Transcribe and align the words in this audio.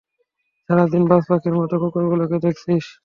সারাদিন 0.69 1.03
বাজপাখির 1.09 1.55
মতো 1.55 1.75
কুকুরগুলোকে 1.81 2.37
দেখছিস। 2.45 2.85